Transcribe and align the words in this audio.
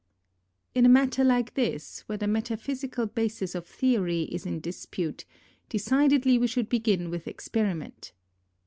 In 0.73 0.83
a 0.87 0.89
riiatter 0.89 1.23
like 1.23 1.53
this, 1.53 1.99
where 2.07 2.17
the 2.17 2.25
metaphysical 2.25 3.05
basis 3.05 3.53
of 3.53 3.67
theory 3.67 4.23
is 4.23 4.47
in 4.47 4.59
dispute, 4.59 5.25
decidedly 5.69 6.39
we 6.39 6.47
should 6.47 6.69
begin 6.69 7.11
with 7.11 7.27
experiment. 7.27 8.11